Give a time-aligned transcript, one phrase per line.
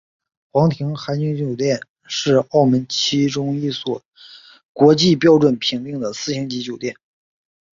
[0.51, 4.01] 皇庭海景酒店是澳门其中一所
[4.73, 6.95] 国际标准评定的四星级酒店。